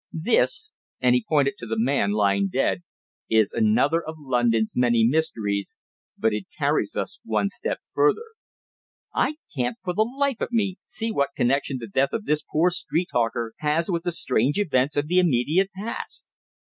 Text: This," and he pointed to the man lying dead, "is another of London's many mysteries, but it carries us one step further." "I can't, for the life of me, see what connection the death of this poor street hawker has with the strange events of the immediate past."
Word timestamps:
This," 0.11 0.71
and 0.99 1.13
he 1.13 1.23
pointed 1.29 1.57
to 1.59 1.67
the 1.67 1.77
man 1.77 2.09
lying 2.09 2.47
dead, 2.51 2.81
"is 3.29 3.53
another 3.53 4.03
of 4.03 4.15
London's 4.17 4.73
many 4.75 5.05
mysteries, 5.07 5.75
but 6.17 6.33
it 6.33 6.45
carries 6.57 6.95
us 6.95 7.19
one 7.23 7.49
step 7.49 7.77
further." 7.93 8.31
"I 9.13 9.35
can't, 9.55 9.77
for 9.83 9.93
the 9.93 10.01
life 10.01 10.41
of 10.41 10.51
me, 10.51 10.77
see 10.87 11.11
what 11.11 11.35
connection 11.37 11.77
the 11.77 11.85
death 11.85 12.13
of 12.13 12.25
this 12.25 12.41
poor 12.41 12.71
street 12.71 13.09
hawker 13.13 13.53
has 13.59 13.91
with 13.91 14.01
the 14.01 14.11
strange 14.11 14.57
events 14.57 14.97
of 14.97 15.05
the 15.05 15.19
immediate 15.19 15.69
past." 15.71 16.25